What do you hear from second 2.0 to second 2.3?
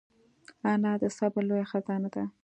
ده